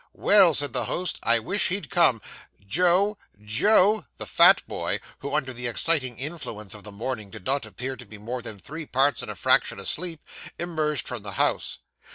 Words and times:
'Well,' 0.13 0.55
said 0.55 0.73
the 0.73 0.85
host, 0.85 1.19
'I 1.21 1.37
wish 1.41 1.67
he'd 1.67 1.91
come. 1.91 2.23
Joe 2.65 3.19
Joe!' 3.39 4.07
The 4.17 4.25
fat 4.25 4.63
boy, 4.67 4.99
who 5.19 5.35
under 5.35 5.53
the 5.53 5.67
exciting 5.67 6.17
influence 6.17 6.73
of 6.73 6.83
the 6.83 6.91
morning 6.91 7.29
did 7.29 7.45
not 7.45 7.67
appear 7.67 7.95
to 7.95 8.05
be 8.07 8.17
more 8.17 8.41
than 8.41 8.57
three 8.57 8.87
parts 8.87 9.21
and 9.21 9.29
a 9.29 9.35
fraction 9.35 9.79
asleep, 9.79 10.25
emerged 10.57 11.07
from 11.07 11.21
the 11.21 11.33
house. 11.33 11.77